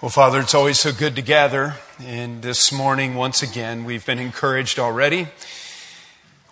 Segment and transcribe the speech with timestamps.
[0.00, 1.74] Well, Father, it's always so good to gather.
[1.98, 5.26] And this morning, once again, we've been encouraged already.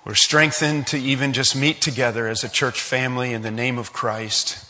[0.05, 3.93] We're strengthened to even just meet together as a church family in the name of
[3.93, 4.69] Christ.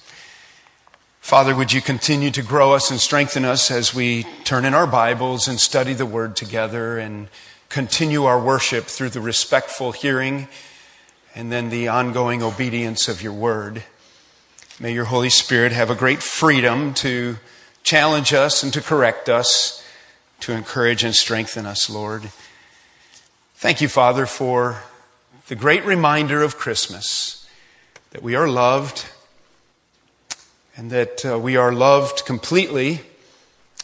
[1.22, 4.86] Father, would you continue to grow us and strengthen us as we turn in our
[4.86, 7.28] Bibles and study the Word together and
[7.70, 10.48] continue our worship through the respectful hearing
[11.34, 13.84] and then the ongoing obedience of your Word.
[14.78, 17.38] May your Holy Spirit have a great freedom to
[17.86, 19.80] challenge us and to correct us,
[20.40, 22.32] to encourage and strengthen us, Lord.
[23.54, 24.82] Thank you, Father, for
[25.46, 27.48] the great reminder of Christmas
[28.10, 29.06] that we are loved
[30.76, 33.02] and that uh, we are loved completely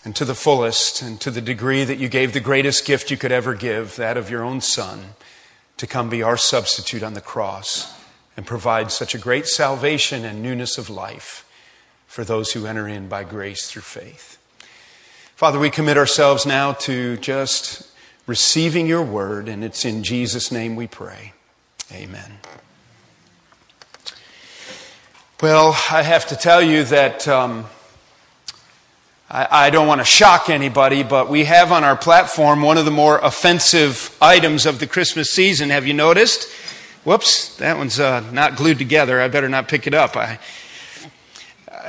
[0.04, 3.16] and to the fullest and to the degree that you gave the greatest gift you
[3.16, 5.14] could ever give, that of your own Son,
[5.76, 7.96] to come be our substitute on the cross
[8.36, 11.41] and provide such a great salvation and newness of life
[12.12, 14.36] for those who enter in by grace through faith.
[15.34, 17.90] Father, we commit ourselves now to just
[18.26, 21.32] receiving your word, and it's in Jesus' name we pray.
[21.90, 22.32] Amen.
[25.40, 27.64] Well, I have to tell you that um,
[29.30, 32.84] I, I don't want to shock anybody, but we have on our platform one of
[32.84, 35.70] the more offensive items of the Christmas season.
[35.70, 36.46] Have you noticed?
[37.04, 39.18] Whoops, that one's uh, not glued together.
[39.18, 40.14] I better not pick it up.
[40.14, 40.38] I,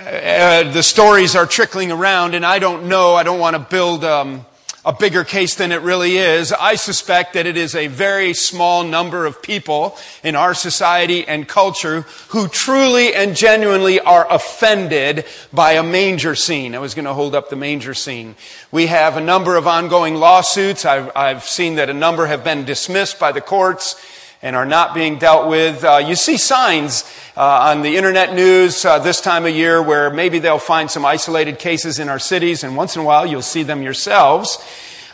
[0.06, 4.04] uh, the stories are trickling around, and I don't know, I don't want to build
[4.04, 4.46] um,
[4.84, 6.52] a bigger case than it really is.
[6.52, 11.48] I suspect that it is a very small number of people in our society and
[11.48, 16.76] culture who truly and genuinely are offended by a manger scene.
[16.76, 18.36] I was going to hold up the manger scene.
[18.72, 20.84] We have a number of ongoing lawsuits.
[20.84, 23.96] I've, I've seen that a number have been dismissed by the courts
[24.44, 25.84] and are not being dealt with.
[25.86, 27.06] Uh, you see signs
[27.38, 31.06] uh, on the internet news uh, this time of year where maybe they'll find some
[31.06, 34.60] isolated cases in our cities, and once in a while you'll see them yourselves.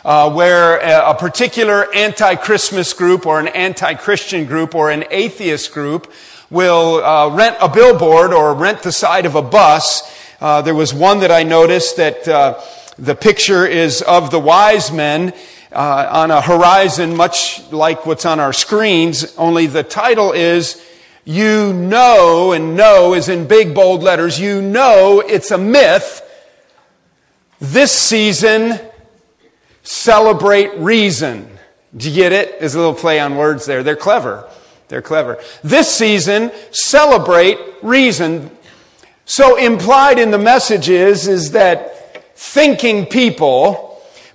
[0.02, 6.10] Uh, where a, a particular anti-Christmas group or an anti-Christian group or an atheist group
[6.48, 10.02] will uh, rent a billboard or rent the side of a bus.
[10.40, 12.24] Uh, there was one that I noticed that
[12.98, 15.34] the picture is of the wise men
[15.72, 20.84] uh, on a horizon, much like what's on our screens, only the title is
[21.24, 24.40] You Know, and Know is in big bold letters.
[24.40, 26.26] You know it's a myth.
[27.60, 28.80] This season,
[29.82, 31.58] celebrate reason.
[31.96, 32.58] Do you get it?
[32.60, 33.82] There's a little play on words there.
[33.82, 34.48] They're clever.
[34.88, 35.38] They're clever.
[35.62, 38.50] This season, celebrate reason.
[39.24, 43.89] So implied in the message is, is that thinking people,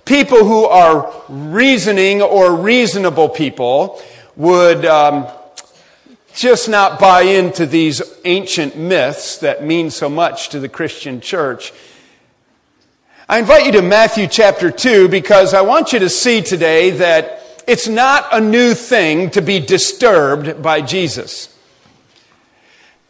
[0.06, 4.00] people who are reasoning or reasonable people
[4.36, 5.26] would um,
[6.32, 11.72] just not buy into these ancient myths that mean so much to the Christian church.
[13.28, 17.64] I invite you to Matthew chapter 2 because I want you to see today that
[17.66, 21.52] it's not a new thing to be disturbed by Jesus.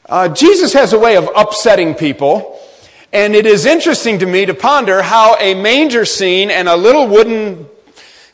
[0.06, 2.58] Uh, Jesus has a way of upsetting people
[3.12, 7.06] and it is interesting to me to ponder how a manger scene and a little
[7.06, 7.66] wooden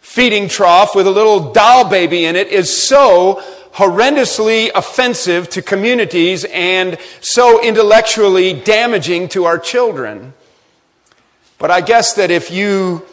[0.00, 3.42] feeding trough with a little doll baby in it is so
[3.74, 10.34] horrendously offensive to communities and so intellectually damaging to our children.
[11.58, 13.06] But I guess that if you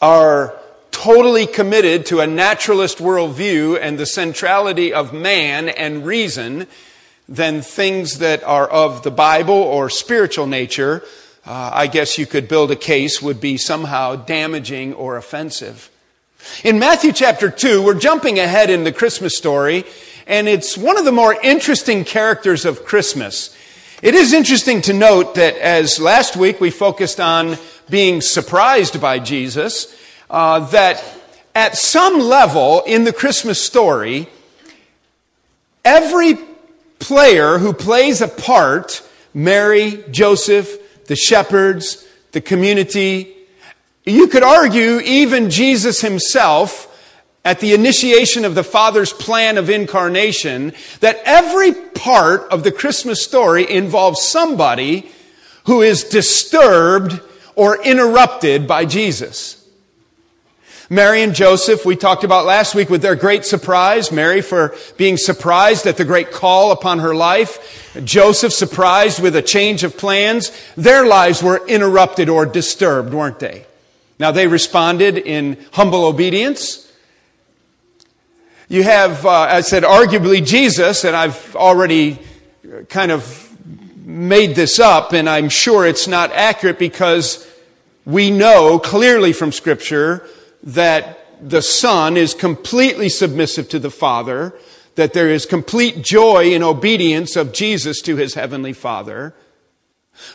[0.00, 0.56] are
[0.90, 6.66] totally committed to a naturalist worldview and the centrality of man and reason,
[7.30, 11.04] than things that are of the Bible or spiritual nature,
[11.46, 15.90] uh, I guess you could build a case would be somehow damaging or offensive.
[16.64, 19.84] In Matthew chapter 2, we're jumping ahead in the Christmas story,
[20.26, 23.56] and it's one of the more interesting characters of Christmas.
[24.02, 27.58] It is interesting to note that as last week we focused on
[27.88, 29.94] being surprised by Jesus,
[30.28, 31.04] uh, that
[31.54, 34.28] at some level in the Christmas story,
[35.84, 36.36] every
[37.00, 39.02] player who plays a part,
[39.34, 43.34] Mary, Joseph, the shepherds, the community,
[44.04, 46.86] you could argue even Jesus himself,
[47.44, 53.22] at the initiation of the Father's plan of incarnation, that every part of the Christmas
[53.24, 55.10] story involves somebody
[55.64, 57.18] who is disturbed
[57.56, 59.59] or interrupted by Jesus.
[60.92, 64.10] Mary and Joseph, we talked about last week with their great surprise.
[64.10, 67.94] Mary for being surprised at the great call upon her life.
[68.02, 70.50] Joseph surprised with a change of plans.
[70.76, 73.66] Their lives were interrupted or disturbed, weren't they?
[74.18, 76.90] Now they responded in humble obedience.
[78.68, 82.18] You have, uh, I said, arguably Jesus, and I've already
[82.88, 83.48] kind of
[84.04, 87.48] made this up, and I'm sure it's not accurate because
[88.04, 90.26] we know clearly from scripture
[90.62, 94.54] that the son is completely submissive to the father,
[94.94, 99.34] that there is complete joy in obedience of Jesus to his heavenly father.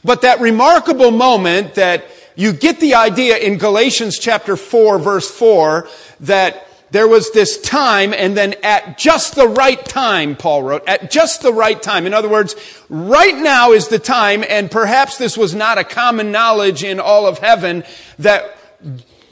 [0.03, 2.05] But that remarkable moment that
[2.35, 5.87] you get the idea in Galatians chapter 4 verse 4
[6.21, 11.11] that there was this time and then at just the right time, Paul wrote, at
[11.11, 12.05] just the right time.
[12.05, 12.55] In other words,
[12.89, 17.27] right now is the time and perhaps this was not a common knowledge in all
[17.27, 17.83] of heaven
[18.19, 18.57] that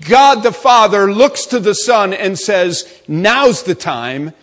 [0.03, 4.33] God the Father looks to the Son and says, now's the time.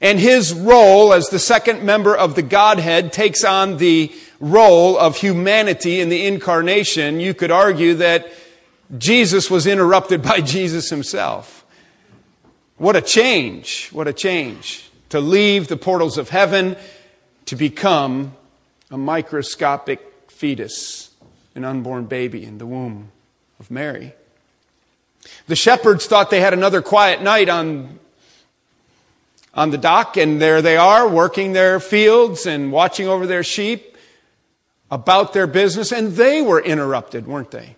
[0.00, 5.16] And his role as the second member of the Godhead takes on the role of
[5.16, 7.20] humanity in the incarnation.
[7.20, 8.30] You could argue that
[8.98, 11.64] Jesus was interrupted by Jesus himself.
[12.76, 13.88] What a change.
[13.92, 14.90] What a change.
[15.10, 16.76] To leave the portals of heaven
[17.46, 18.34] to become
[18.90, 21.10] a microscopic fetus,
[21.54, 23.10] an unborn baby in the womb
[23.60, 24.14] of Mary.
[25.46, 27.98] The shepherds thought they had another quiet night on,
[29.54, 33.96] on the dock, and there they are working their fields and watching over their sheep
[34.90, 37.76] about their business, and they were interrupted, weren't they?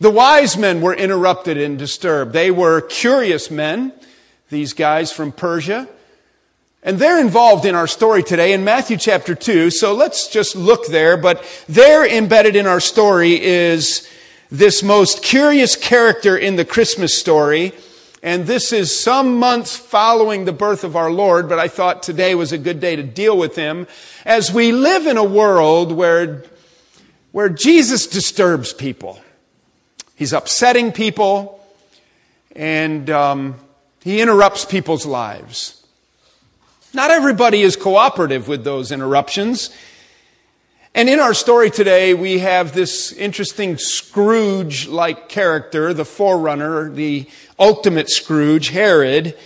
[0.00, 2.32] The wise men were interrupted and disturbed.
[2.32, 3.92] They were curious men,
[4.48, 5.88] these guys from Persia.
[6.82, 9.70] And they're involved in our story today in Matthew chapter 2.
[9.70, 11.18] So let's just look there.
[11.18, 14.08] But there embedded in our story is
[14.50, 17.72] this most curious character in the Christmas story.
[18.22, 22.34] And this is some months following the birth of our Lord, but I thought today
[22.34, 23.86] was a good day to deal with him
[24.24, 26.44] as we live in a world where,
[27.32, 29.20] where Jesus disturbs people.
[30.16, 31.64] He's upsetting people
[32.54, 33.54] and um,
[34.02, 35.82] he interrupts people's lives.
[36.92, 39.70] Not everybody is cooperative with those interruptions.
[40.92, 47.28] And in our story today, we have this interesting Scrooge like character, the forerunner, the
[47.60, 49.38] ultimate Scrooge, Herod,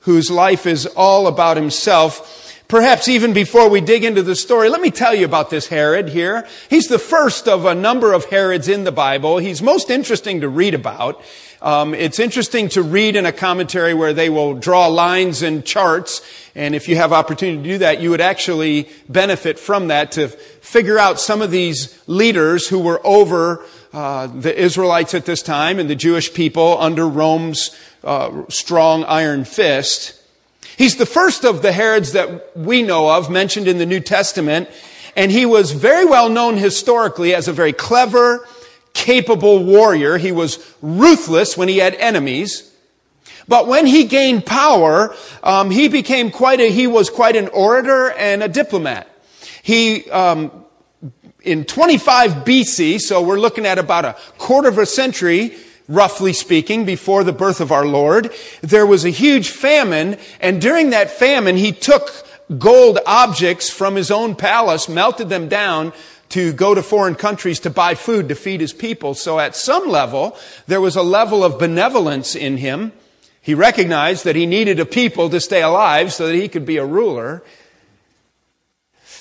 [0.00, 2.60] whose life is all about himself.
[2.66, 6.08] Perhaps even before we dig into the story, let me tell you about this Herod
[6.08, 6.46] here.
[6.68, 9.38] He's the first of a number of Herods in the Bible.
[9.38, 11.22] He's most interesting to read about.
[11.62, 16.22] Um, it's interesting to read in a commentary where they will draw lines and charts,
[16.54, 20.28] and if you have opportunity to do that, you would actually benefit from that to
[20.28, 23.62] figure out some of these leaders who were over
[23.92, 29.44] uh, the Israelites at this time and the Jewish people under Rome's uh, strong iron
[29.44, 30.18] fist.
[30.78, 34.70] He's the first of the Herods that we know of mentioned in the New Testament,
[35.14, 38.46] and he was very well known historically as a very clever,
[38.94, 40.18] capable warrior.
[40.18, 42.70] He was ruthless when he had enemies.
[43.48, 48.10] But when he gained power, um, he became quite a, he was quite an orator
[48.12, 49.08] and a diplomat.
[49.62, 50.52] He, um,
[51.42, 55.56] in 25 BC, so we're looking at about a quarter of a century,
[55.88, 60.90] roughly speaking, before the birth of our Lord, there was a huge famine, and during
[60.90, 62.10] that famine, he took
[62.58, 65.92] gold objects from his own palace, melted them down,
[66.30, 69.14] to go to foreign countries to buy food to feed his people.
[69.14, 70.36] So at some level,
[70.66, 72.92] there was a level of benevolence in him.
[73.42, 76.76] He recognized that he needed a people to stay alive so that he could be
[76.76, 77.42] a ruler.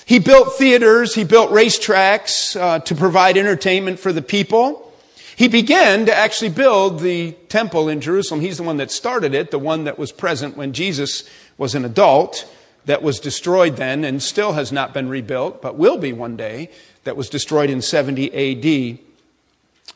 [0.05, 4.91] He built theaters, he built racetracks uh, to provide entertainment for the people.
[5.35, 8.41] He began to actually build the temple in Jerusalem.
[8.41, 11.85] He's the one that started it, the one that was present when Jesus was an
[11.85, 12.45] adult,
[12.89, 16.71] that was destroyed then and still has not been rebuilt, but will be one day
[17.03, 18.97] that was destroyed in 70 AD.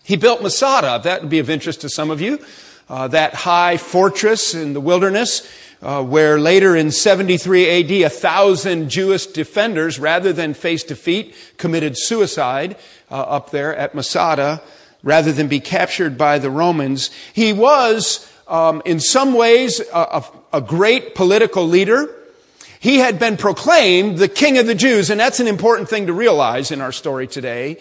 [0.03, 1.01] He built Masada.
[1.03, 2.37] That would be of interest to some of you.
[2.87, 5.41] Uh, that high fortress in the wilderness,
[5.81, 11.97] uh, where later in 73 AD, a thousand Jewish defenders, rather than face defeat, committed
[11.97, 12.77] suicide
[13.09, 14.61] uh, up there at Masada,
[15.01, 17.09] rather than be captured by the Romans.
[17.33, 22.19] He was, um, in some ways, a, a, a great political leader
[22.83, 26.13] he had been proclaimed the king of the Jews, and that's an important thing to
[26.13, 27.79] realize in our story today,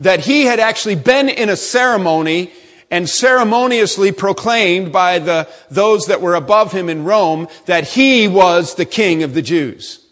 [0.00, 2.50] that he had actually been in a ceremony
[2.90, 8.74] and ceremoniously proclaimed by the, those that were above him in Rome that he was
[8.74, 10.04] the king of the Jews.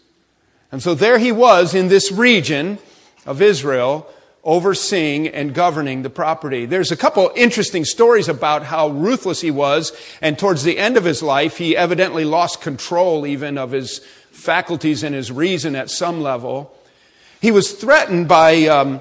[0.71, 2.77] And so there he was in this region
[3.25, 4.07] of Israel,
[4.43, 6.65] overseeing and governing the property.
[6.65, 11.05] There's a couple interesting stories about how ruthless he was, and towards the end of
[11.05, 13.99] his life, he evidently lost control even of his
[14.31, 16.75] faculties and his reason at some level.
[17.39, 18.99] He was threatened by, um,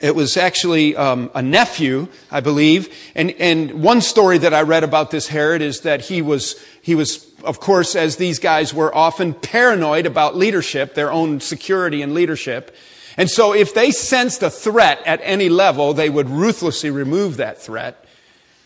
[0.00, 4.84] it was actually um, a nephew, I believe, and and one story that I read
[4.84, 8.94] about this Herod is that he was he was of course as these guys were
[8.94, 12.74] often paranoid about leadership, their own security and leadership.
[13.16, 17.60] And so if they sensed a threat at any level, they would ruthlessly remove that
[17.60, 18.04] threat.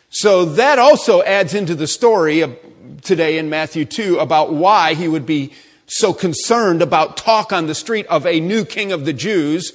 [0.08, 2.44] So that also adds into the story
[3.02, 5.52] today in Matthew 2 about why he would be
[5.86, 9.72] so concerned about talk on the street of a new king of the Jews.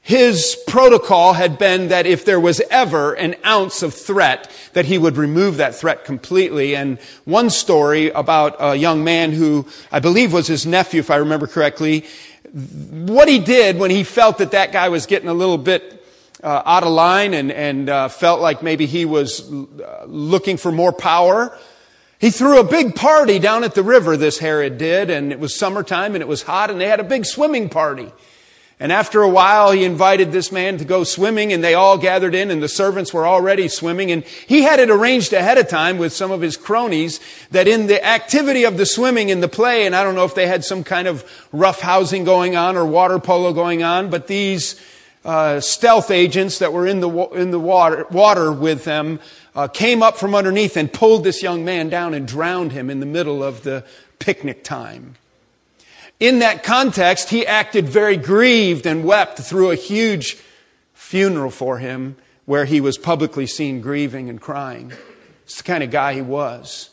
[0.00, 4.98] His protocol had been that if there was ever an ounce of threat, that he
[4.98, 6.76] would remove that threat completely.
[6.76, 11.16] And one story about a young man who I believe was his nephew, if I
[11.16, 12.04] remember correctly,
[12.52, 16.04] what he did when he felt that that guy was getting a little bit
[16.42, 20.70] uh, out of line and, and uh, felt like maybe he was uh, looking for
[20.70, 21.56] more power,
[22.18, 25.54] he threw a big party down at the river, this Herod did, and it was
[25.54, 28.10] summertime and it was hot and they had a big swimming party.
[28.78, 32.34] And after a while, he invited this man to go swimming and they all gathered
[32.34, 34.10] in and the servants were already swimming.
[34.10, 37.18] And he had it arranged ahead of time with some of his cronies
[37.52, 40.34] that in the activity of the swimming in the play, and I don't know if
[40.34, 44.26] they had some kind of rough housing going on or water polo going on, but
[44.26, 44.78] these
[45.24, 49.20] uh, stealth agents that were in the, in the water, water with them
[49.54, 53.00] uh, came up from underneath and pulled this young man down and drowned him in
[53.00, 53.82] the middle of the
[54.18, 55.14] picnic time.
[56.18, 60.38] In that context, he acted very grieved and wept through a huge
[60.94, 64.92] funeral for him where he was publicly seen grieving and crying.
[65.44, 66.90] It's the kind of guy he was.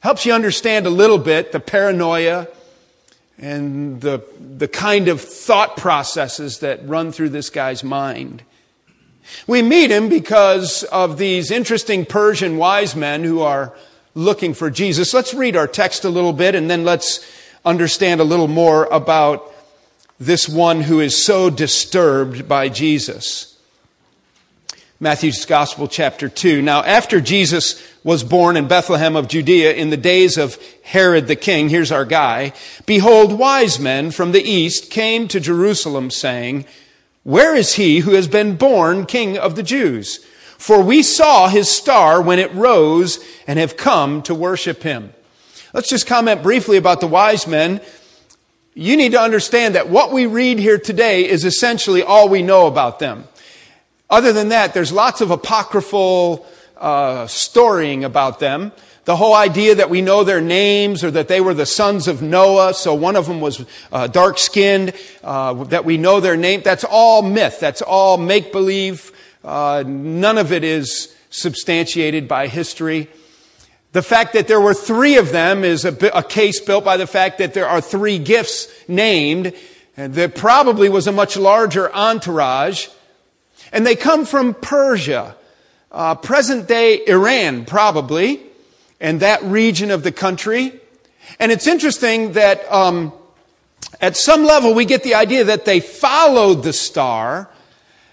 [0.00, 2.48] Helps you understand a little bit the paranoia
[3.38, 8.42] and the, the kind of thought processes that run through this guy's mind.
[9.46, 13.74] We meet him because of these interesting Persian wise men who are
[14.14, 15.14] looking for Jesus.
[15.14, 17.24] Let's read our text a little bit and then let's
[17.64, 19.52] understand a little more about
[20.18, 23.58] this one who is so disturbed by Jesus.
[25.02, 26.60] Matthew's Gospel, chapter 2.
[26.60, 31.36] Now, after Jesus was born in Bethlehem of Judea in the days of Herod the
[31.36, 32.52] king, here's our guy,
[32.84, 36.66] behold, wise men from the east came to Jerusalem saying,
[37.22, 40.22] Where is he who has been born king of the Jews?
[40.58, 45.14] For we saw his star when it rose and have come to worship him.
[45.72, 47.80] Let's just comment briefly about the wise men.
[48.74, 52.66] You need to understand that what we read here today is essentially all we know
[52.66, 53.24] about them.
[54.08, 56.44] Other than that, there's lots of apocryphal
[56.76, 58.72] uh, storying about them.
[59.04, 62.20] The whole idea that we know their names or that they were the sons of
[62.20, 66.62] Noah, so one of them was uh, dark skinned, uh, that we know their name,
[66.64, 67.60] that's all myth.
[67.60, 69.12] That's all make believe.
[69.44, 73.08] Uh, none of it is substantiated by history.
[73.92, 77.08] The fact that there were three of them is a, a, case built by the
[77.08, 79.52] fact that there are three gifts named.
[79.96, 82.86] And there probably was a much larger entourage.
[83.72, 85.34] And they come from Persia,
[85.90, 88.40] uh, present day Iran, probably,
[89.00, 90.72] and that region of the country.
[91.40, 93.12] And it's interesting that um,
[94.00, 97.48] at some level we get the idea that they followed the star.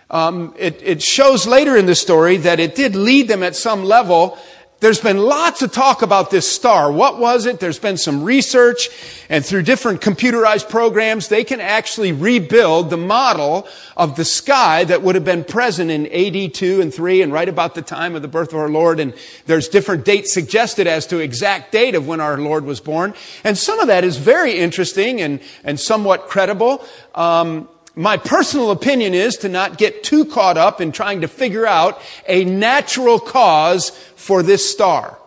[0.09, 3.83] Um, it, it shows later in the story that it did lead them at some
[3.83, 4.39] level
[4.79, 6.91] there's been lots of talk about this star.
[6.91, 7.59] What was it?
[7.59, 8.89] There's been some research
[9.29, 15.01] and through different computerized programs, they can actually rebuild the model of the sky that
[15.01, 18.21] would have been present in AD 2 and 3 and right about the time of
[18.21, 18.99] the birth of our Lord.
[18.99, 19.13] And
[19.47, 23.15] there's different dates suggested as to exact date of when our Lord was born.
[23.43, 26.85] And some of that is very interesting and, and somewhat credible.
[27.15, 27.67] Um,
[27.97, 31.99] my personal opinion is to not get too caught up in trying to figure out
[32.27, 33.91] a natural cause
[34.27, 35.17] for this star.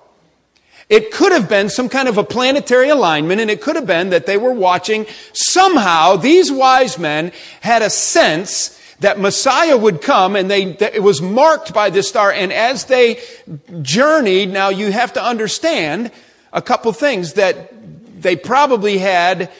[0.90, 4.10] It could have been some kind of a planetary alignment, and it could have been
[4.10, 5.06] that they were watching.
[5.32, 11.22] Somehow, these wise men had a sense that Messiah would come, and they, it was
[11.22, 12.30] marked by this star.
[12.30, 13.22] And as they
[13.80, 16.10] journeyed, now you have to understand
[16.52, 17.72] a couple things that
[18.20, 19.50] they probably had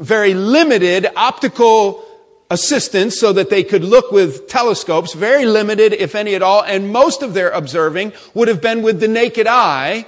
[0.00, 2.04] very limited optical
[2.52, 6.92] assistance so that they could look with telescopes, very limited, if any at all, and
[6.92, 10.04] most of their observing would have been with the naked eye.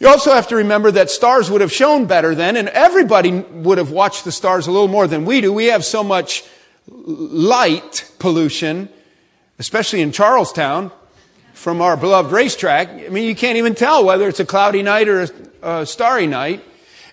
[0.00, 3.78] You also have to remember that stars would have shown better then, and everybody would
[3.78, 5.52] have watched the stars a little more than we do.
[5.52, 6.44] We have so much
[6.88, 8.88] light pollution,
[9.60, 10.90] especially in Charlestown,
[11.54, 12.88] from our beloved racetrack.
[12.88, 15.30] I mean, you can't even tell whether it's a cloudy night or a,
[15.80, 16.62] a starry night.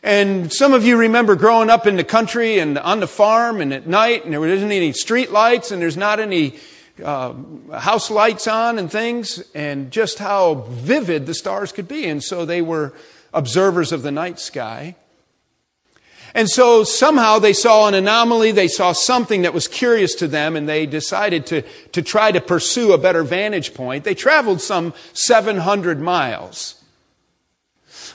[0.03, 3.73] And some of you remember growing up in the country and on the farm and
[3.73, 6.59] at night, and there isn't any street lights and there's not any
[7.01, 7.33] uh,
[7.71, 12.05] house lights on and things, and just how vivid the stars could be.
[12.05, 12.93] And so they were
[13.33, 14.95] observers of the night sky.
[16.35, 20.57] And so somehow they saw an anomaly, they saw something that was curious to them,
[20.57, 21.61] and they decided to,
[21.93, 24.03] to try to pursue a better vantage point.
[24.03, 26.82] They traveled some 700 miles.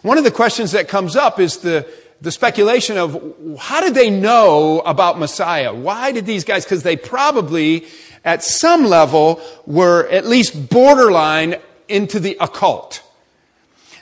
[0.03, 1.87] One of the questions that comes up is the,
[2.21, 5.75] the speculation of how did they know about Messiah?
[5.75, 7.87] Why did these guys, because they probably
[8.25, 11.57] at some level were at least borderline
[11.89, 13.03] into the occult.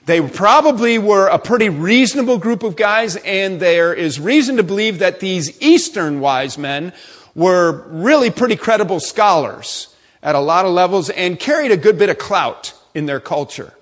[0.05, 5.01] They probably were a pretty reasonable group of guys, and there is reason to believe
[5.01, 6.93] that these Eastern wise men
[7.35, 12.09] were really pretty credible scholars at a lot of levels and carried a good bit
[12.09, 13.75] of clout in their culture.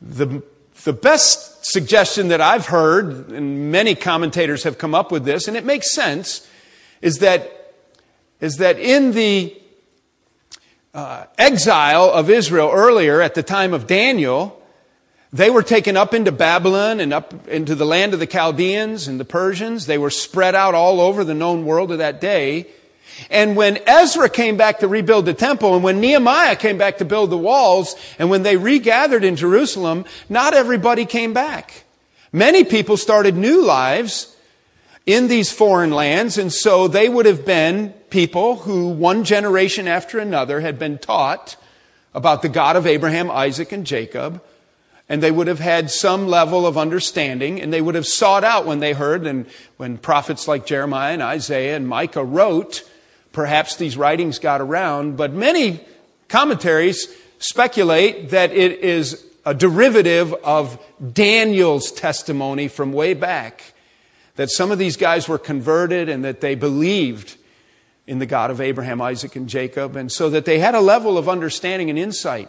[0.00, 0.42] The,
[0.84, 5.56] the best suggestion that I've heard, and many commentators have come up with this, and
[5.56, 6.46] it makes sense,
[7.02, 7.74] is that,
[8.40, 9.56] is that in the
[10.94, 14.62] uh, exile of Israel earlier at the time of Daniel,
[15.32, 19.20] they were taken up into Babylon and up into the land of the Chaldeans and
[19.20, 19.86] the Persians.
[19.86, 22.68] They were spread out all over the known world of that day.
[23.30, 27.04] And when Ezra came back to rebuild the temple, and when Nehemiah came back to
[27.04, 31.84] build the walls, and when they regathered in Jerusalem, not everybody came back.
[32.32, 34.36] Many people started new lives
[35.06, 40.18] in these foreign lands, and so they would have been people who one generation after
[40.18, 41.56] another had been taught
[42.12, 44.42] about the God of Abraham, Isaac, and Jacob,
[45.08, 48.66] and they would have had some level of understanding, and they would have sought out
[48.66, 49.46] when they heard, and
[49.76, 52.82] when prophets like Jeremiah and Isaiah and Micah wrote,
[53.36, 55.80] Perhaps these writings got around, but many
[56.26, 57.06] commentaries
[57.38, 63.74] speculate that it is a derivative of Daniel's testimony from way back.
[64.36, 67.36] That some of these guys were converted and that they believed
[68.06, 71.18] in the God of Abraham, Isaac, and Jacob, and so that they had a level
[71.18, 72.48] of understanding and insight.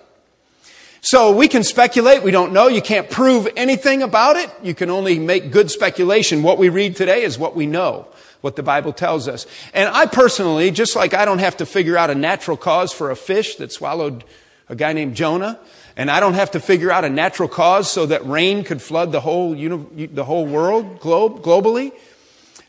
[1.01, 2.23] So we can speculate.
[2.23, 2.69] We don't know.
[2.69, 4.49] You can't prove anything about it.
[4.63, 6.43] You can only make good speculation.
[6.43, 8.07] What we read today is what we know
[8.41, 9.47] what the Bible tells us.
[9.73, 13.11] And I personally, just like I don't have to figure out a natural cause for
[13.11, 14.23] a fish that swallowed
[14.69, 15.59] a guy named Jonah,
[15.95, 19.11] and I don't have to figure out a natural cause so that rain could flood
[19.11, 21.91] the whole, the whole world globe, globally.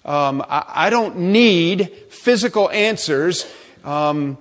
[0.04, 3.46] Um, I, I, don't need physical answers.
[3.84, 4.38] Um,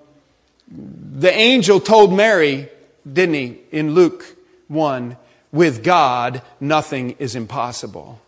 [0.70, 2.70] the angel told Mary,
[3.12, 4.24] didn't he, in Luke
[4.70, 5.18] 1,
[5.52, 8.22] with God, nothing is impossible.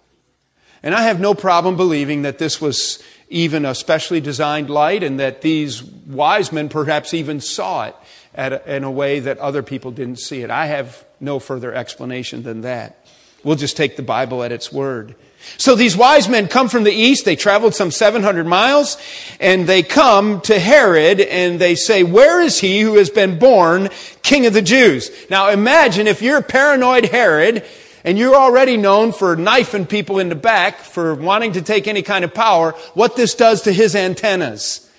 [0.82, 5.20] And I have no problem believing that this was even a specially designed light and
[5.20, 7.96] that these wise men perhaps even saw it
[8.34, 10.50] a, in a way that other people didn't see it.
[10.50, 13.06] I have no further explanation than that.
[13.44, 15.16] We'll just take the Bible at its word.
[15.58, 17.24] So these wise men come from the east.
[17.24, 18.98] They traveled some 700 miles
[19.40, 23.90] and they come to Herod and they say, where is he who has been born
[24.22, 25.10] king of the Jews?
[25.30, 27.66] Now imagine if you're paranoid Herod
[28.04, 32.02] and you're already known for knifing people in the back for wanting to take any
[32.02, 34.90] kind of power, what this does to his antennas.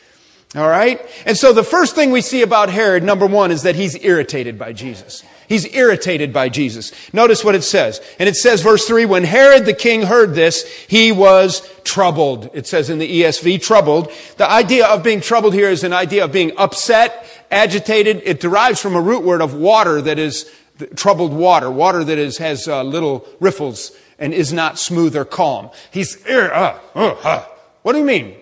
[0.56, 1.00] All right?
[1.26, 4.58] And so the first thing we see about Herod, number one, is that he's irritated
[4.58, 5.22] by Jesus.
[5.48, 6.92] He's irritated by Jesus.
[7.12, 8.00] Notice what it says.
[8.20, 12.50] And it says, verse 3, when Herod the king heard this, he was troubled.
[12.52, 14.12] It says in the ESV, troubled.
[14.36, 18.22] The idea of being troubled here is an idea of being upset, agitated.
[18.24, 20.48] It derives from a root word of water that is
[20.96, 25.70] troubled water, water that is, has uh, little riffles and is not smooth or calm.
[25.90, 27.44] He's, uh, uh, uh.
[27.82, 28.36] what do you mean?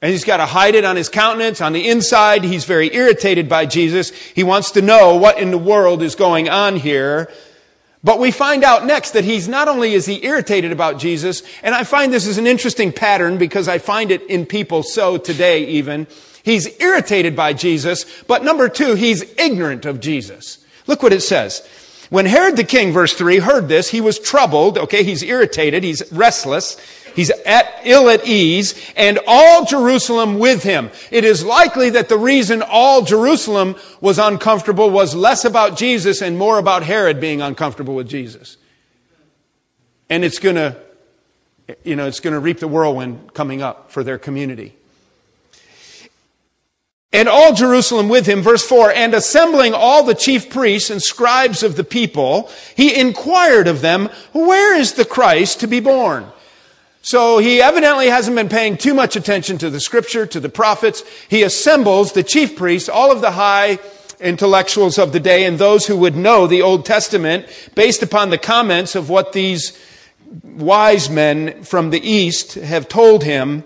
[0.00, 1.60] And he's got to hide it on his countenance.
[1.60, 4.10] On the inside, he's very irritated by Jesus.
[4.10, 7.28] He wants to know what in the world is going on here.
[8.04, 11.74] But we find out next that he's not only is he irritated about Jesus, and
[11.74, 15.66] I find this is an interesting pattern because I find it in people so today
[15.66, 16.06] even.
[16.44, 20.64] He's irritated by Jesus, but number two, he's ignorant of Jesus.
[20.88, 21.62] Look what it says.
[22.10, 24.78] When Herod the king, verse 3, heard this, he was troubled.
[24.78, 25.84] Okay, he's irritated.
[25.84, 26.78] He's restless.
[27.14, 30.90] He's at, ill at ease, and all Jerusalem with him.
[31.10, 36.38] It is likely that the reason all Jerusalem was uncomfortable was less about Jesus and
[36.38, 38.56] more about Herod being uncomfortable with Jesus.
[40.08, 40.76] And it's gonna,
[41.82, 44.77] you know, it's gonna reap the whirlwind coming up for their community.
[47.12, 51.62] And all Jerusalem with him, verse 4, and assembling all the chief priests and scribes
[51.62, 56.26] of the people, he inquired of them, where is the Christ to be born?
[57.00, 61.02] So he evidently hasn't been paying too much attention to the scripture, to the prophets.
[61.30, 63.78] He assembles the chief priests, all of the high
[64.20, 68.36] intellectuals of the day, and those who would know the Old Testament based upon the
[68.36, 69.78] comments of what these
[70.44, 73.64] wise men from the east have told him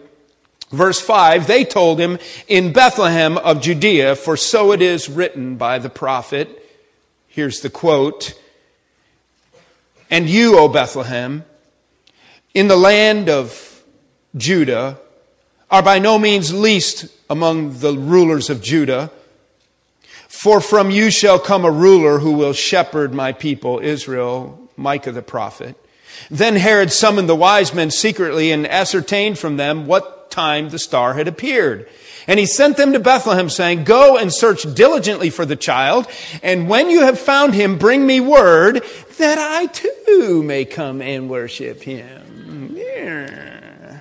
[0.72, 5.78] Verse 5, they told him, in Bethlehem of Judea, for so it is written by
[5.78, 6.58] the prophet.
[7.28, 8.32] Here's the quote.
[10.10, 11.44] And you, O Bethlehem,
[12.54, 13.82] in the land of
[14.34, 14.98] Judah,
[15.70, 19.10] are by no means least among the rulers of Judah.
[20.28, 25.22] For from you shall come a ruler who will shepherd my people, Israel, Micah the
[25.22, 25.76] prophet.
[26.30, 31.14] Then Herod summoned the wise men secretly and ascertained from them what time the star
[31.14, 31.88] had appeared.
[32.26, 36.06] And he sent them to Bethlehem saying, Go and search diligently for the child,
[36.42, 38.84] and when you have found him, bring me word
[39.18, 42.74] that I too may come and worship him.
[42.76, 44.00] Yeah.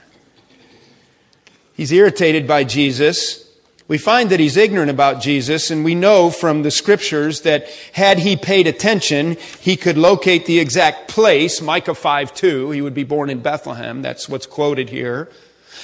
[1.74, 3.48] He's irritated by Jesus.
[3.88, 8.20] We find that he's ignorant about Jesus, and we know from the scriptures that had
[8.20, 12.72] he paid attention, he could locate the exact place, Micah 5 2.
[12.72, 14.02] He would be born in Bethlehem.
[14.02, 15.30] That's what's quoted here.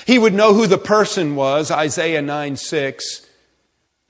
[0.08, 3.28] He would know who the person was, Isaiah 9 6,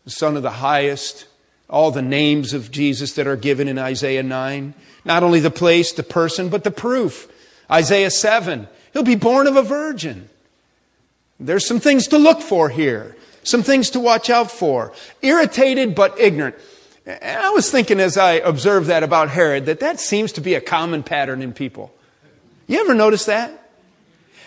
[0.04, 1.26] the Son of the Highest,
[1.68, 4.76] all the names of Jesus that are given in Isaiah 9.
[5.06, 7.28] Not only the place, the person, but the proof.
[7.72, 10.30] Isaiah 7, he'll be born of a virgin.
[11.40, 14.94] There's some things to look for here, some things to watch out for.
[15.24, 16.58] Irritated but ignorant.
[17.08, 20.54] And I was thinking as I observed that about Herod that that seems to be
[20.54, 21.92] a common pattern in people.
[22.68, 23.67] You ever notice that?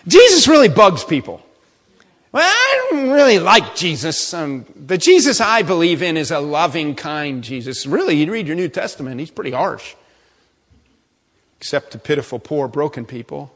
[0.07, 1.43] Jesus really bugs people.
[2.33, 4.33] Well, I don't really like Jesus.
[4.33, 7.87] Um, the Jesus I believe in is a loving, kind Jesus.
[7.87, 9.95] Really, you read your New Testament, he's pretty harsh.
[11.59, 13.53] Except to pitiful, poor, broken people.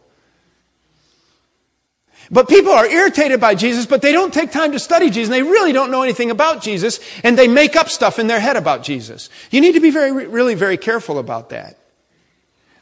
[2.31, 5.35] But people are irritated by Jesus, but they don't take time to study Jesus, and
[5.35, 8.57] they really don't know anything about Jesus, and they make up stuff in their head
[8.57, 9.31] about Jesus.
[9.51, 11.79] You need to be very, really very careful about that.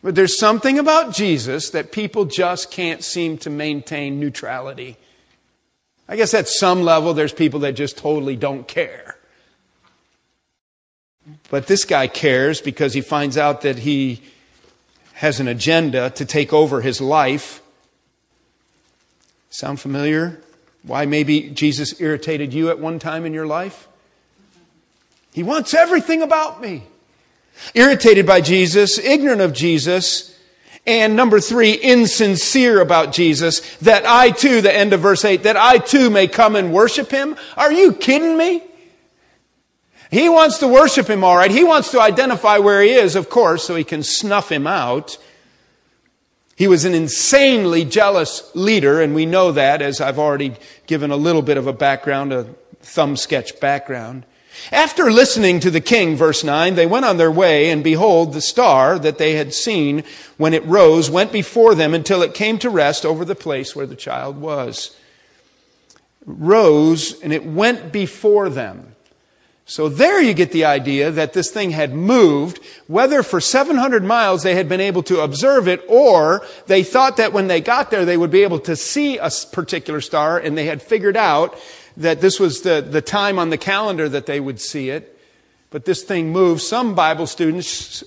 [0.02, 4.96] But there's something about Jesus that people just can't seem to maintain neutrality.
[6.08, 9.16] I guess at some level, there's people that just totally don't care.
[11.50, 14.22] But this guy cares because he finds out that he
[15.14, 17.62] has an agenda to take over his life.
[19.50, 20.40] Sound familiar?
[20.82, 23.86] Why maybe Jesus irritated you at one time in your life?
[25.32, 26.82] He wants everything about me
[27.74, 30.32] irritated by Jesus, ignorant of Jesus,
[30.86, 35.56] and number three, insincere about Jesus, that I too, the end of verse 8, that
[35.56, 37.36] I too may come and worship him?
[37.56, 38.62] Are you kidding me?
[40.10, 41.50] He wants to worship him all right.
[41.50, 45.16] He wants to identify where he is, of course, so he can snuff him out.
[46.56, 50.54] He was an insanely jealous leader, and we know that as I've already
[50.86, 52.44] given a little bit of a background, a
[52.80, 54.26] thumb sketch background.
[54.70, 58.40] After listening to the king, verse 9, they went on their way, and behold, the
[58.40, 60.04] star that they had seen
[60.36, 63.86] when it rose went before them until it came to rest over the place where
[63.86, 64.96] the child was.
[66.24, 68.94] rose, and it went before them.
[69.64, 74.42] So there you get the idea that this thing had moved, whether for 700 miles
[74.42, 78.04] they had been able to observe it, or they thought that when they got there
[78.04, 81.58] they would be able to see a particular star, and they had figured out
[81.96, 85.18] that this was the, the time on the calendar that they would see it.
[85.70, 86.60] But this thing moved.
[86.60, 88.04] Some Bible students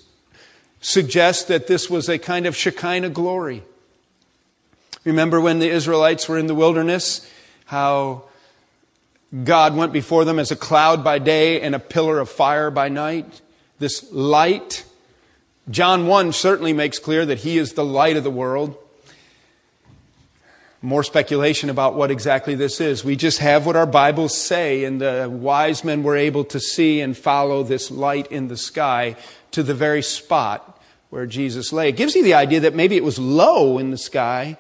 [0.82, 3.64] suggest that this was a kind of Shekinah glory.
[5.04, 7.30] Remember when the Israelites were in the wilderness,
[7.66, 8.24] how
[9.44, 12.90] God went before them as a cloud by day and a pillar of fire by
[12.90, 13.42] night?
[13.80, 14.86] This light.
[15.70, 18.78] John 1 certainly makes clear that He is the light of the world
[20.82, 23.04] more speculation about what exactly this is.
[23.04, 27.02] We just have what our Bibles say, and the wise men were able to see
[27.02, 29.16] and follow this light in the sky
[29.52, 31.90] to the very spot where Jesus lay.
[31.90, 34.58] It gives you the idea that maybe it was low in the sky,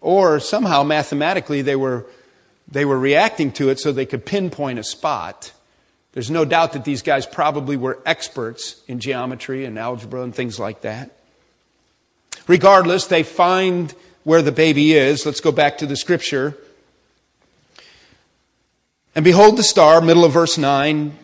[0.00, 2.06] or somehow mathematically they were,
[2.68, 5.52] they were reacting to it so they could pinpoint a spot.
[6.12, 10.58] There's no doubt that these guys probably were experts in geometry and algebra and things
[10.58, 11.10] like that.
[12.46, 13.92] Regardless, they find
[14.26, 15.24] where the baby is.
[15.24, 16.58] Let's go back to the scripture.
[19.14, 21.16] And behold the star, middle of verse 9.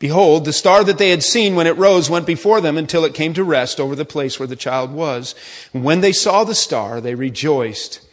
[0.00, 3.14] Behold, the star that they had seen when it rose went before them until it
[3.14, 5.36] came to rest over the place where the child was.
[5.72, 8.04] And when they saw the star, they rejoiced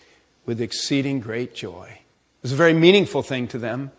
[0.46, 1.88] with exceeding great joy.
[1.90, 3.92] It was a very meaningful thing to them.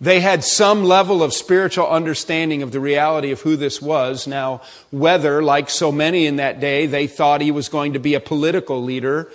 [0.00, 4.26] They had some level of spiritual understanding of the reality of who this was.
[4.26, 8.14] Now, whether, like so many in that day, they thought he was going to be
[8.14, 9.30] a political leader,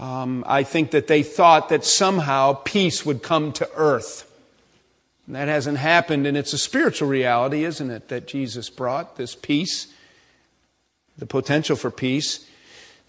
[0.00, 4.26] um, I think that they thought that somehow peace would come to earth.
[5.26, 9.34] And that hasn't happened, and it's a spiritual reality, isn't it, that Jesus brought this
[9.34, 9.88] peace,
[11.18, 12.46] the potential for peace.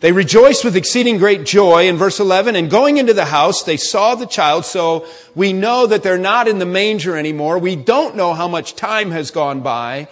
[0.02, 3.78] They rejoiced with exceeding great joy in verse 11, and going into the house, they
[3.78, 4.66] saw the child.
[4.66, 7.58] So we know that they're not in the manger anymore.
[7.58, 10.10] We don't know how much time has gone by,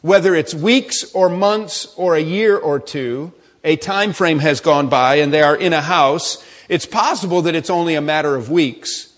[0.00, 3.32] whether it's weeks or months or a year or two
[3.64, 7.54] a time frame has gone by and they are in a house, it's possible that
[7.54, 9.12] it's only a matter of weeks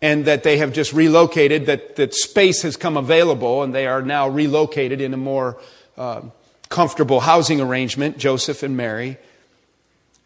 [0.00, 4.02] and that they have just relocated, that, that space has come available and they are
[4.02, 5.60] now relocated in a more
[5.96, 6.22] uh,
[6.68, 9.18] comfortable housing arrangement, Joseph and Mary.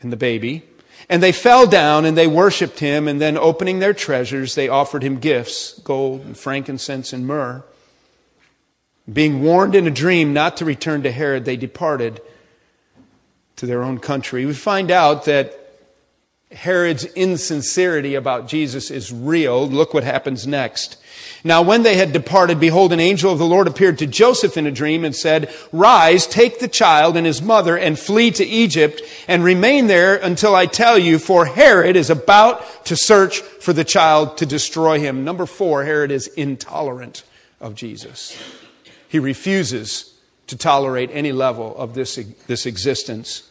[0.01, 0.63] and the baby.
[1.09, 5.03] And they fell down and they worshiped him, and then opening their treasures, they offered
[5.03, 7.63] him gifts gold and frankincense and myrrh.
[9.11, 12.21] Being warned in a dream not to return to Herod, they departed
[13.57, 14.47] to their own country.
[14.47, 15.67] We find out that
[16.53, 19.67] Herod's insincerity about Jesus is real.
[19.67, 20.97] Look what happens next.
[21.43, 24.67] Now, when they had departed, behold, an angel of the Lord appeared to Joseph in
[24.67, 29.03] a dream and said, Rise, take the child and his mother and flee to Egypt
[29.27, 33.85] and remain there until I tell you, for Herod is about to search for the
[33.85, 35.25] child to destroy him.
[35.25, 37.25] Number four, Herod is intolerant
[37.61, 38.41] of Jesus.
[39.09, 40.15] He refuses
[40.47, 42.17] to tolerate any level of this,
[42.47, 43.46] this existence.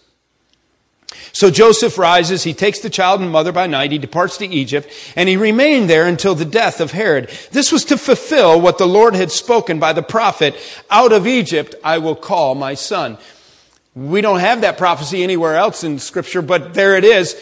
[1.32, 4.90] So Joseph rises, he takes the child and mother by night, he departs to Egypt,
[5.16, 7.30] and he remained there until the death of Herod.
[7.52, 10.56] This was to fulfill what the Lord had spoken by the prophet,
[10.90, 13.18] out of Egypt I will call my son.
[13.96, 17.36] We don't have that prophecy anywhere else in scripture, but there it is.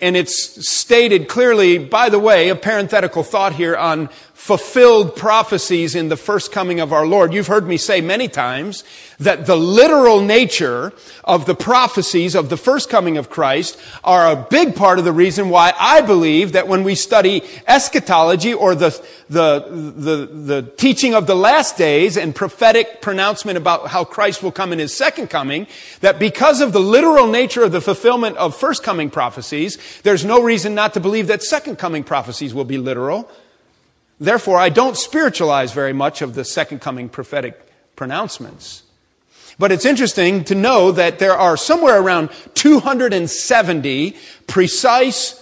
[0.00, 4.08] And it's stated clearly, by the way, a parenthetical thought here on
[4.40, 7.34] fulfilled prophecies in the first coming of our Lord.
[7.34, 8.84] You've heard me say many times
[9.18, 14.46] that the literal nature of the prophecies of the first coming of Christ are a
[14.48, 18.98] big part of the reason why I believe that when we study eschatology or the,
[19.28, 24.52] the, the, the teaching of the last days and prophetic pronouncement about how Christ will
[24.52, 25.66] come in his second coming,
[26.00, 30.42] that because of the literal nature of the fulfillment of first coming prophecies, there's no
[30.42, 33.30] reason not to believe that second coming prophecies will be literal.
[34.20, 37.58] Therefore, I don't spiritualize very much of the second coming prophetic
[37.96, 38.82] pronouncements.
[39.58, 45.36] But it's interesting to know that there are somewhere around 270 precise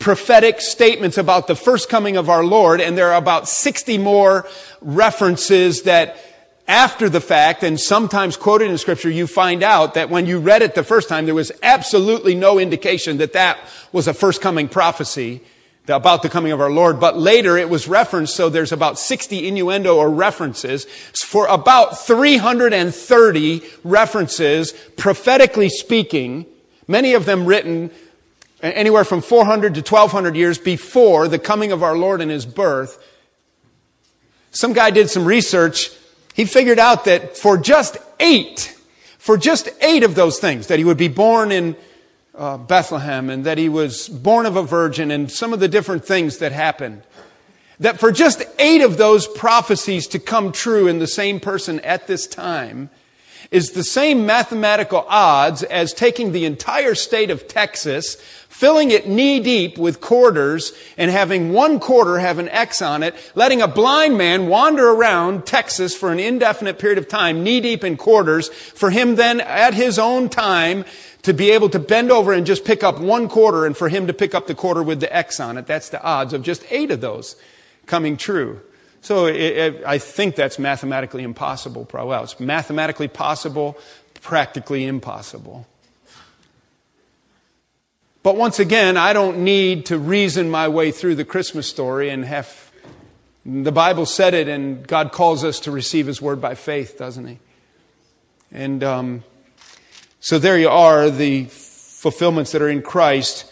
[0.00, 4.48] prophetic statements about the first coming of our Lord, and there are about 60 more
[4.80, 6.16] references that
[6.66, 10.62] after the fact, and sometimes quoted in scripture, you find out that when you read
[10.62, 13.58] it the first time, there was absolutely no indication that that
[13.92, 15.40] was a first coming prophecy
[15.88, 19.48] about the coming of our Lord, but later it was referenced, so there's about 60
[19.48, 26.46] innuendo or references for about 330 references, prophetically speaking,
[26.86, 27.90] many of them written
[28.62, 33.04] anywhere from 400 to 1200 years before the coming of our Lord and his birth.
[34.52, 35.90] Some guy did some research.
[36.34, 38.78] He figured out that for just eight,
[39.18, 41.74] for just eight of those things, that he would be born in
[42.42, 46.04] uh, Bethlehem and that he was born of a virgin and some of the different
[46.04, 47.02] things that happened.
[47.78, 52.08] That for just eight of those prophecies to come true in the same person at
[52.08, 52.90] this time
[53.52, 58.14] is the same mathematical odds as taking the entire state of Texas,
[58.48, 63.14] filling it knee deep with quarters, and having one quarter have an X on it,
[63.34, 67.84] letting a blind man wander around Texas for an indefinite period of time, knee deep
[67.84, 70.84] in quarters, for him then at his own time
[71.22, 74.08] to be able to bend over and just pick up one quarter and for him
[74.08, 75.66] to pick up the quarter with the X on it.
[75.66, 77.36] That's the odds of just eight of those
[77.86, 78.60] coming true.
[79.02, 81.88] So it, it, I think that's mathematically impossible.
[81.92, 83.76] Well, it's mathematically possible,
[84.20, 85.66] practically impossible.
[88.22, 92.24] But once again, I don't need to reason my way through the Christmas story and
[92.24, 92.70] have.
[93.44, 97.26] The Bible said it, and God calls us to receive His word by faith, doesn't
[97.26, 97.38] He?
[98.52, 99.24] And um,
[100.22, 103.50] so there you are, the fulfillments that are in Christ.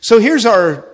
[0.00, 0.88] So here's our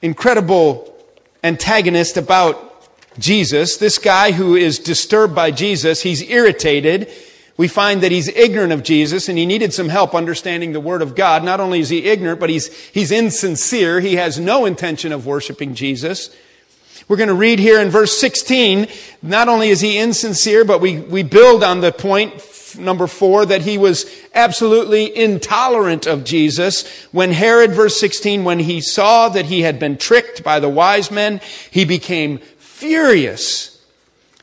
[0.00, 0.98] incredible
[1.44, 3.76] antagonist about Jesus.
[3.76, 7.12] This guy who is disturbed by Jesus, he's irritated.
[7.58, 11.02] We find that he's ignorant of Jesus and he needed some help understanding the Word
[11.02, 11.44] of God.
[11.44, 14.00] Not only is he ignorant, but he's, he's insincere.
[14.00, 16.34] He has no intention of worshiping Jesus.
[17.08, 18.88] We're going to read here in verse 16,
[19.20, 22.40] not only is he insincere, but we, we build on the point
[22.78, 26.86] number four, that he was absolutely intolerant of Jesus.
[27.12, 31.10] When Herod, verse 16, when he saw that he had been tricked by the wise
[31.10, 33.72] men, he became furious.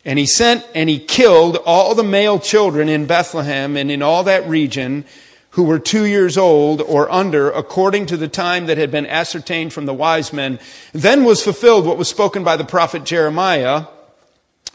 [0.06, 4.24] And he sent and he killed all the male children in Bethlehem and in all
[4.24, 5.06] that region
[5.52, 9.72] who were two years old or under, according to the time that had been ascertained
[9.72, 10.60] from the wise men.
[10.94, 13.86] Then was fulfilled what was spoken by the prophet Jeremiah.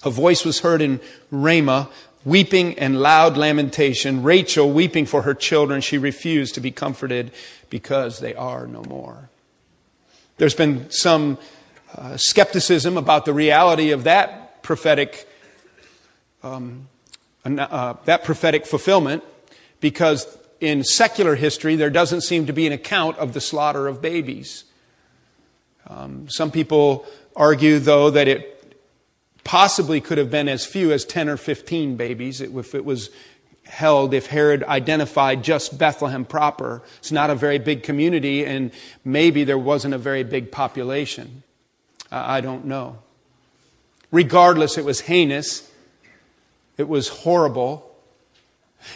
[0.04, 1.00] A voice was heard in
[1.32, 1.90] Ramah,
[2.24, 4.22] weeping and loud lamentation.
[4.22, 5.80] Rachel weeping for her children.
[5.80, 7.30] She refused to be comforted
[7.70, 9.30] because they are no more.
[10.36, 11.38] There's been some
[11.94, 15.28] uh, skepticism about the reality of that prophetic,
[16.42, 16.88] um,
[17.44, 19.24] uh, that prophetic fulfillment
[19.80, 24.02] because in secular history there doesn't seem to be an account of the slaughter of
[24.02, 24.64] babies.
[25.86, 28.57] Um, some people argue, though, that it
[29.48, 33.08] possibly could have been as few as 10 or 15 babies if it was
[33.64, 36.82] held if Herod identified just Bethlehem proper.
[36.98, 38.72] It's not a very big community, and
[39.06, 41.44] maybe there wasn't a very big population.
[42.12, 42.98] I don't know.
[44.10, 45.72] Regardless, it was heinous,
[46.76, 47.90] it was horrible.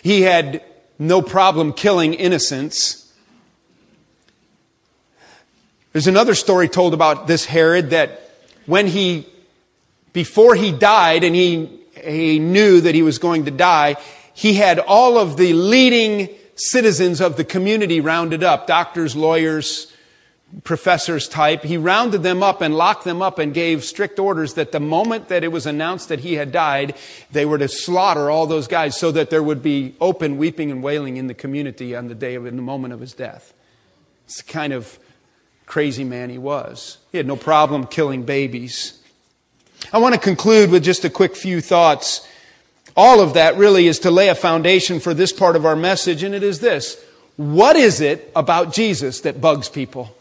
[0.02, 0.62] He had
[0.98, 3.10] no problem killing innocents.
[5.94, 8.30] There's another story told about this Herod that
[8.66, 9.31] when he,
[10.12, 13.96] before he died and he, he knew that he was going to die,
[14.34, 19.92] he had all of the leading citizens of the community rounded up, doctors, lawyers,
[20.64, 21.62] professors type.
[21.64, 25.28] He rounded them up and locked them up and gave strict orders that the moment
[25.28, 26.94] that it was announced that he had died,
[27.30, 30.82] they were to slaughter all those guys so that there would be open weeping and
[30.82, 33.54] wailing in the community on the day of, in the moment of his death.
[34.26, 34.98] It's the kind of
[35.64, 36.98] crazy man he was.
[37.12, 39.01] He had no problem killing babies.
[39.92, 42.26] I want to conclude with just a quick few thoughts
[42.96, 46.22] all of that really is to lay a foundation for this part of our message,
[46.22, 47.02] and it is this.
[47.36, 50.14] What is it about Jesus that bugs people?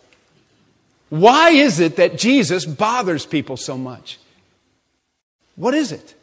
[1.09, 4.17] Why is it that Jesus bothers people so much?
[5.57, 6.15] What is it?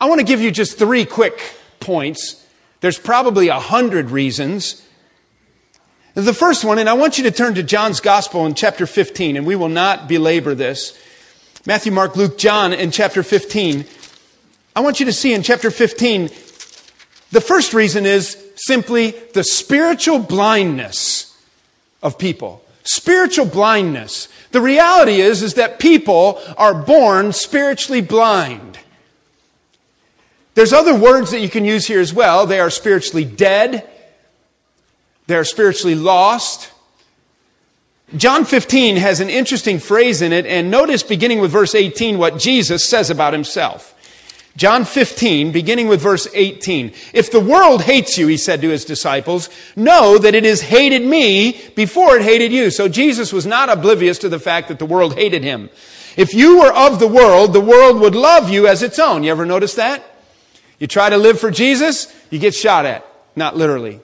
[0.00, 1.40] I want to give you just three quick
[1.78, 2.44] points.
[2.80, 4.84] There's probably a hundred reasons.
[6.14, 9.36] The first one, and I want you to turn to John's Gospel in chapter 15,
[9.36, 10.98] and we will not belabor this.
[11.64, 13.84] Matthew, Mark, Luke, John in chapter 15.
[14.74, 16.28] I want you to see in chapter 15,
[17.30, 21.40] the first reason is simply the spiritual blindness
[22.02, 22.64] of people.
[22.82, 24.28] Spiritual blindness.
[24.50, 28.80] The reality is, is that people are born spiritually blind.
[30.54, 32.44] There's other words that you can use here as well.
[32.44, 33.88] They are spiritually dead.
[35.28, 36.71] They are spiritually lost.
[38.16, 42.38] John 15 has an interesting phrase in it, and notice beginning with verse 18 what
[42.38, 43.94] Jesus says about himself.
[44.54, 46.92] John 15, beginning with verse 18.
[47.14, 51.06] If the world hates you, he said to his disciples, know that it has hated
[51.06, 52.70] me before it hated you.
[52.70, 55.70] So Jesus was not oblivious to the fact that the world hated him.
[56.18, 59.22] If you were of the world, the world would love you as its own.
[59.22, 60.04] You ever notice that?
[60.78, 63.06] You try to live for Jesus, you get shot at.
[63.34, 64.00] Not literally.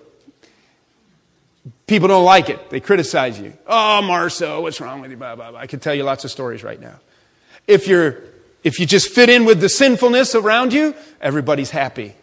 [1.89, 2.71] People don't like it.
[2.71, 3.55] They criticize you.
[3.67, 5.17] Oh, Marso, what's wrong with you?
[5.17, 5.59] Blah, blah, blah.
[5.59, 7.01] I could tell you lots of stories right now.
[7.67, 8.23] If you're
[8.65, 12.15] if you just fit in with the sinfulness around you, everybody's happy.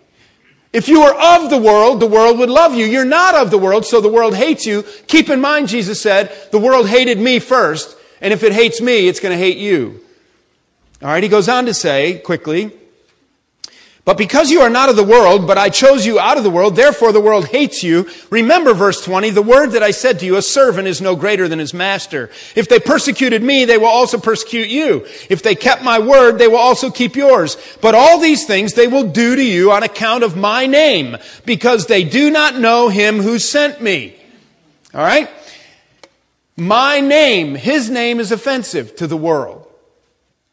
[0.73, 2.86] If you were of the world, the world would love you.
[2.86, 4.84] You're not of the world, so the world hates you.
[5.08, 9.08] Keep in mind, Jesus said, the world hated me first, and if it hates me,
[9.08, 10.01] it's going to hate you.
[11.01, 12.73] All right, he goes on to say quickly,
[14.05, 16.51] but because you are not of the world, but I chose you out of the
[16.51, 18.07] world, therefore the world hates you.
[18.29, 21.47] Remember verse 20, the word that I said to you, a servant is no greater
[21.47, 22.29] than his master.
[22.55, 25.07] If they persecuted me, they will also persecute you.
[25.27, 27.57] If they kept my word, they will also keep yours.
[27.81, 31.87] But all these things they will do to you on account of my name, because
[31.87, 34.15] they do not know him who sent me.
[34.93, 35.31] All right?
[36.55, 39.65] My name, his name is offensive to the world.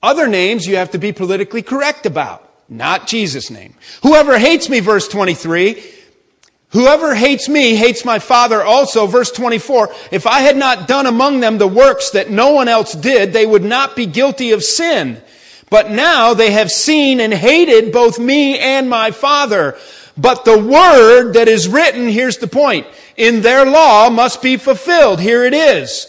[0.02, 3.74] Other names you have to be politically correct about not Jesus' name.
[4.02, 5.82] Whoever hates me, verse 23,
[6.70, 9.06] whoever hates me hates my Father also.
[9.06, 12.94] Verse 24, if I had not done among them the works that no one else
[12.94, 15.22] did, they would not be guilty of sin.
[15.68, 19.76] But now they have seen and hated both me and my Father.
[20.16, 25.20] But the word that is written, here's the point, in their law must be fulfilled.
[25.20, 26.08] Here it is.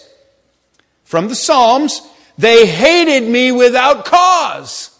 [1.03, 2.01] From the Psalms,
[2.37, 4.92] they hated me without cause.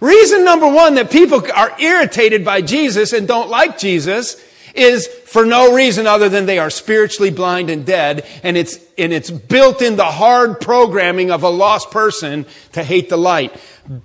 [0.00, 4.36] Reason number one that people are irritated by Jesus and don't like Jesus
[4.74, 9.12] is for no reason other than they are spiritually blind and dead, and it's, and
[9.12, 13.58] it's built in the hard programming of a lost person to hate the light.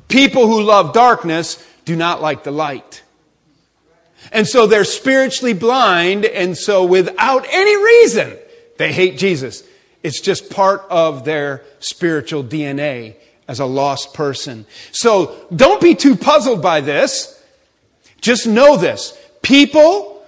[0.07, 3.03] People who love darkness do not like the light.
[4.31, 8.37] And so they're spiritually blind, and so without any reason,
[8.77, 9.63] they hate Jesus.
[10.03, 13.15] It's just part of their spiritual DNA
[13.51, 14.65] as a lost person.
[14.93, 17.37] So don't be too puzzled by this.
[18.21, 19.13] Just know this.
[19.41, 20.25] People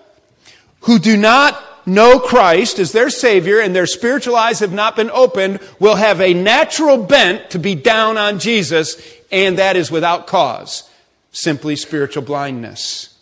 [0.82, 5.10] who do not know Christ as their Savior and their spiritual eyes have not been
[5.10, 9.02] opened will have a natural bent to be down on Jesus,
[9.32, 10.90] and that is without cause.
[11.32, 13.18] Simply spiritual blindness.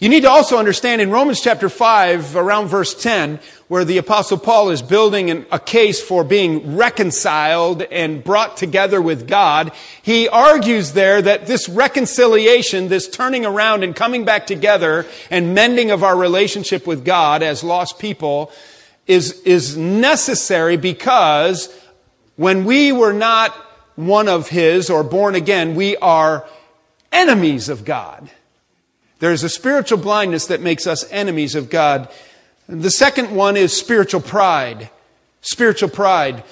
[0.00, 3.38] You need to also understand in Romans chapter 5, around verse 10,
[3.68, 9.02] where the apostle Paul is building an, a case for being reconciled and brought together
[9.02, 15.06] with God, he argues there that this reconciliation, this turning around and coming back together
[15.30, 18.52] and mending of our relationship with God as lost people
[19.06, 21.68] is, is necessary because
[22.36, 23.52] when we were not
[23.96, 26.46] one of his or born again, we are
[27.10, 28.30] enemies of God.
[29.18, 32.08] There is a spiritual blindness that makes us enemies of God.
[32.68, 34.90] The second one is spiritual pride.
[35.40, 36.42] Spiritual pride.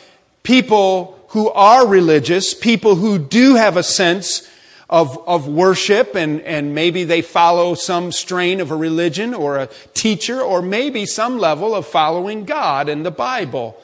[0.43, 4.49] People who are religious, people who do have a sense
[4.89, 9.69] of, of worship and, and maybe they follow some strain of a religion or a
[9.95, 13.77] teacher or maybe some level of following God and the Bible.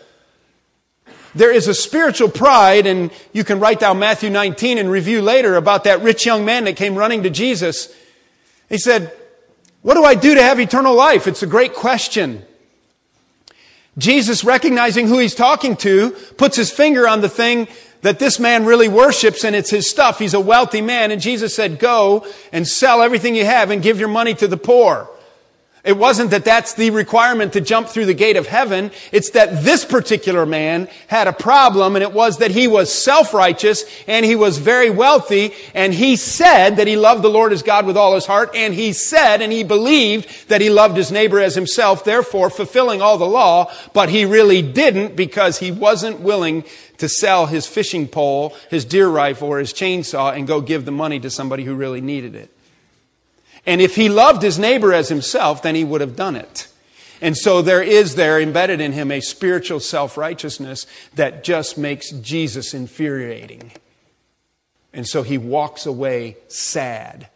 [1.34, 5.54] There is a spiritual pride, and you can write down Matthew 19 and review later
[5.54, 7.94] about that rich young man that came running to Jesus.
[8.68, 9.12] He said,
[9.82, 11.26] What do I do to have eternal life?
[11.26, 12.44] It's a great question.
[13.98, 17.68] Jesus, recognizing who he's talking to, puts his finger on the thing
[18.02, 20.18] that this man really worships and it's his stuff.
[20.18, 21.10] He's a wealthy man.
[21.10, 24.56] And Jesus said, Go and sell everything you have and give your money to the
[24.56, 25.08] poor.
[25.82, 28.90] It wasn't that that's the requirement to jump through the gate of heaven.
[29.12, 33.84] It's that this particular man had a problem and it was that he was self-righteous
[34.06, 37.86] and he was very wealthy and he said that he loved the Lord his God
[37.86, 41.40] with all his heart and he said and he believed that he loved his neighbor
[41.40, 46.62] as himself, therefore fulfilling all the law, but he really didn't because he wasn't willing
[46.98, 50.92] to sell his fishing pole, his deer rifle, or his chainsaw and go give the
[50.92, 52.50] money to somebody who really needed it.
[53.70, 56.66] And if he loved his neighbor as himself, then he would have done it.
[57.20, 62.10] And so there is there embedded in him a spiritual self righteousness that just makes
[62.10, 63.70] Jesus infuriating.
[64.92, 67.28] And so he walks away sad.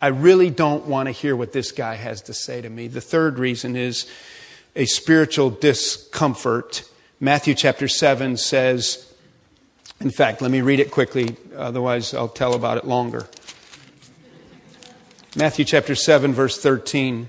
[0.00, 2.88] I really don't want to hear what this guy has to say to me.
[2.88, 4.06] The third reason is
[4.74, 6.88] a spiritual discomfort.
[7.20, 9.12] Matthew chapter 7 says,
[10.00, 13.28] in fact, let me read it quickly, otherwise, I'll tell about it longer.
[15.34, 17.26] Matthew chapter 7, verse 13.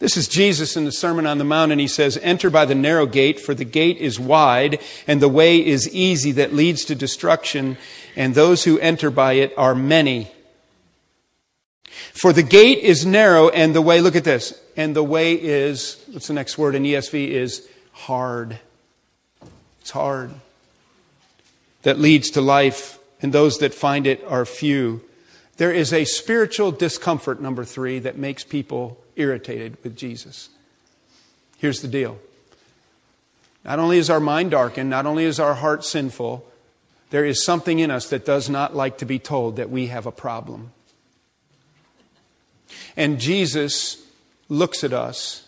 [0.00, 2.74] This is Jesus in the Sermon on the Mount, and he says, Enter by the
[2.74, 6.96] narrow gate, for the gate is wide, and the way is easy that leads to
[6.96, 7.76] destruction,
[8.16, 10.32] and those who enter by it are many.
[12.12, 16.04] For the gate is narrow, and the way, look at this, and the way is,
[16.10, 18.58] what's the next word in ESV, is hard.
[19.80, 20.32] It's hard.
[21.82, 25.02] That leads to life, and those that find it are few.
[25.56, 30.48] There is a spiritual discomfort, number three, that makes people irritated with Jesus.
[31.58, 32.18] Here's the deal.
[33.64, 36.44] Not only is our mind darkened, not only is our heart sinful,
[37.10, 40.06] there is something in us that does not like to be told that we have
[40.06, 40.72] a problem.
[42.96, 44.02] And Jesus
[44.48, 45.43] looks at us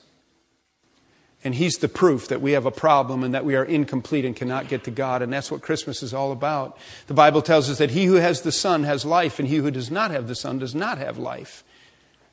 [1.46, 4.34] and He's the proof that we have a problem and that we are incomplete and
[4.34, 5.22] cannot get to God.
[5.22, 6.76] And that's what Christmas is all about.
[7.06, 9.70] The Bible tells us that he who has the Son has life, and he who
[9.70, 11.62] does not have the Son does not have life.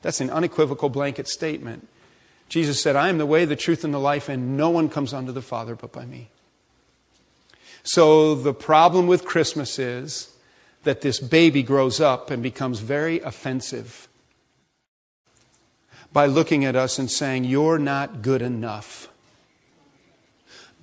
[0.02, 1.86] That's an unequivocal blanket statement.
[2.48, 5.14] Jesus said, I am the way, the truth, and the life, and no one comes
[5.14, 6.28] unto the Father but by me.
[7.84, 10.34] So the problem with Christmas is
[10.82, 14.08] that this baby grows up and becomes very offensive
[16.14, 19.08] by looking at us and saying, You're not good enough.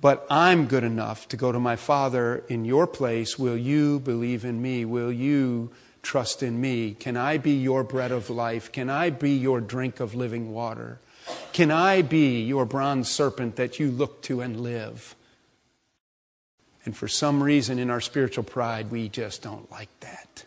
[0.00, 3.38] But I'm good enough to go to my Father in your place.
[3.38, 4.84] Will you believe in me?
[4.84, 5.72] Will you
[6.02, 6.94] trust in me?
[6.94, 8.70] Can I be your bread of life?
[8.70, 10.98] Can I be your drink of living water?
[11.52, 15.14] Can I be your bronze serpent that you look to and live?
[16.84, 20.44] And for some reason in our spiritual pride, we just don't like that.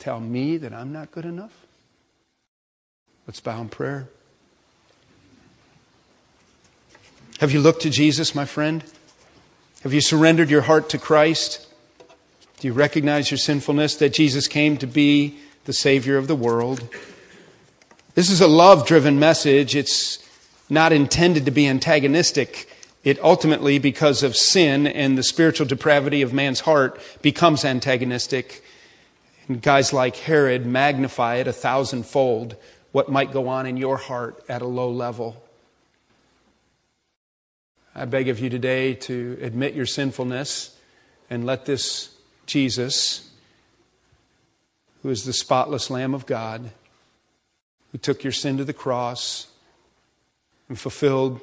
[0.00, 1.52] Tell me that I'm not good enough?
[3.28, 4.08] Let's bow in prayer.
[7.38, 8.82] Have you looked to Jesus, my friend?
[9.84, 11.68] Have you surrendered your heart to Christ?
[12.58, 16.88] Do you recognize your sinfulness, that Jesus came to be the Savior of the world?
[18.16, 19.76] This is a love driven message.
[19.76, 20.18] It's
[20.68, 22.68] not intended to be antagonistic.
[23.04, 28.64] It ultimately, because of sin and the spiritual depravity of man's heart, becomes antagonistic.
[29.46, 32.56] And guys like Herod magnify it a thousandfold
[32.90, 35.44] what might go on in your heart at a low level.
[37.98, 40.76] I beg of you today to admit your sinfulness
[41.28, 42.14] and let this
[42.46, 43.28] Jesus,
[45.02, 46.70] who is the spotless Lamb of God,
[47.90, 49.48] who took your sin to the cross
[50.68, 51.40] and fulfilled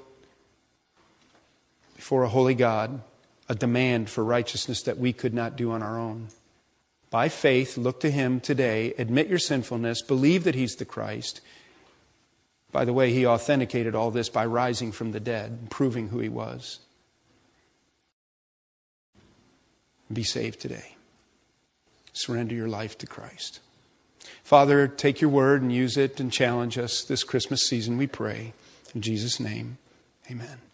[1.97, 3.01] before a holy God
[3.49, 6.29] a demand for righteousness that we could not do on our own.
[7.09, 11.41] By faith, look to Him today, admit your sinfulness, believe that He's the Christ,
[12.75, 16.27] by the way, he authenticated all this by rising from the dead, proving who he
[16.27, 16.79] was.
[20.11, 20.97] Be saved today.
[22.11, 23.61] Surrender your life to Christ.
[24.43, 28.51] Father, take your word and use it and challenge us this Christmas season, we pray.
[28.93, 29.77] In Jesus' name,
[30.29, 30.64] amen.